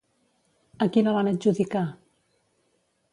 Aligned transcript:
A 0.85 0.87
qui 0.95 1.03
la 1.07 1.13
van 1.17 1.29
adjudicar? 1.33 1.85